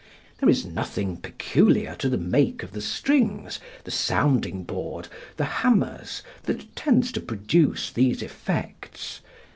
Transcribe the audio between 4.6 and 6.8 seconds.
board, the hammers, that